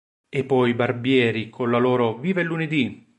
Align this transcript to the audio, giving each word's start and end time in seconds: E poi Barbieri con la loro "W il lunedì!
E 0.29 0.45
poi 0.45 0.73
Barbieri 0.73 1.51
con 1.51 1.69
la 1.69 1.77
loro 1.77 2.15
"W 2.15 2.25
il 2.25 2.41
lunedì! 2.41 3.07